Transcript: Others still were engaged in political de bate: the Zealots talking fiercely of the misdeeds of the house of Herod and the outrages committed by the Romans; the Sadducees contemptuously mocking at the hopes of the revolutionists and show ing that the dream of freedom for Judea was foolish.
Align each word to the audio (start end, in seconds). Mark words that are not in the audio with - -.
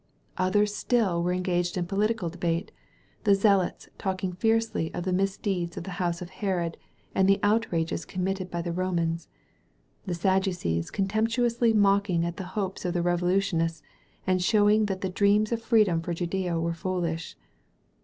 Others 0.37 0.73
still 0.73 1.21
were 1.21 1.31
engaged 1.31 1.77
in 1.77 1.85
political 1.85 2.27
de 2.27 2.39
bate: 2.39 2.71
the 3.23 3.35
Zealots 3.35 3.87
talking 3.99 4.33
fiercely 4.33 4.91
of 4.95 5.03
the 5.03 5.13
misdeeds 5.13 5.77
of 5.77 5.83
the 5.83 5.91
house 6.01 6.23
of 6.23 6.31
Herod 6.31 6.75
and 7.13 7.29
the 7.29 7.39
outrages 7.43 8.03
committed 8.03 8.49
by 8.49 8.63
the 8.63 8.71
Romans; 8.71 9.27
the 10.07 10.15
Sadducees 10.15 10.89
contemptuously 10.89 11.71
mocking 11.71 12.25
at 12.25 12.37
the 12.37 12.45
hopes 12.57 12.83
of 12.83 12.95
the 12.95 13.03
revolutionists 13.03 13.83
and 14.25 14.41
show 14.41 14.67
ing 14.67 14.87
that 14.87 15.01
the 15.01 15.07
dream 15.09 15.45
of 15.51 15.61
freedom 15.61 16.01
for 16.01 16.15
Judea 16.15 16.59
was 16.59 16.77
foolish. 16.77 17.35